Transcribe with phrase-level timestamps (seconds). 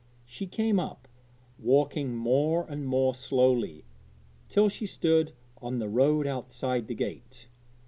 [0.25, 1.07] She came up,
[1.59, 3.85] walking more and more slowly,
[4.49, 7.49] till she stood on the road outside the gate.